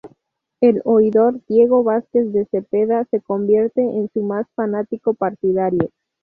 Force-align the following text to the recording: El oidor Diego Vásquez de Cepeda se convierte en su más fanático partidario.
El 0.61 0.81
oidor 0.83 1.41
Diego 1.47 1.83
Vásquez 1.83 2.33
de 2.33 2.45
Cepeda 2.47 3.05
se 3.11 3.21
convierte 3.21 3.83
en 3.83 4.09
su 4.11 4.23
más 4.23 4.47
fanático 4.55 5.13
partidario. 5.13 5.91